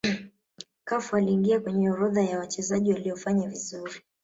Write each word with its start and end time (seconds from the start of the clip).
cafu 0.83 1.15
aliingia 1.15 1.59
kwenye 1.59 1.89
orodha 1.91 2.21
ya 2.21 2.39
wachezaji 2.39 2.93
waliofanya 2.93 3.47
vizuri 3.49 3.91